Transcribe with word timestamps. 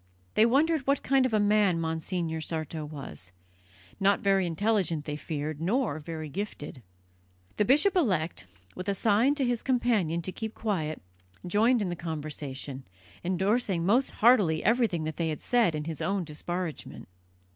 They 0.33 0.47
wondered 0.47 0.87
what 0.87 1.03
kind 1.03 1.27
of 1.27 1.31
a 1.35 1.39
man 1.39 1.79
Monsignor 1.79 2.41
Sarto 2.41 2.83
was; 2.85 3.31
not 3.99 4.21
very 4.21 4.47
intelligent, 4.47 5.05
they 5.05 5.15
feared, 5.15 5.61
nor 5.61 5.99
very 5.99 6.27
gifted. 6.27 6.81
The 7.57 7.65
bishop 7.65 7.95
elect, 7.95 8.47
with 8.73 8.89
a 8.89 8.95
sign 8.95 9.35
to 9.35 9.45
his 9.45 9.61
companion 9.61 10.23
to 10.23 10.31
keep 10.31 10.55
quiet, 10.55 11.03
joined 11.45 11.83
in 11.83 11.89
the 11.89 11.95
conversation, 11.95 12.83
endorsing 13.23 13.85
most 13.85 14.09
heartily 14.09 14.63
everything 14.63 15.03
that 15.03 15.17
they 15.17 15.35
said 15.35 15.75
in 15.75 15.83
his 15.83 16.01
own 16.01 16.23
disparagement. 16.23 17.07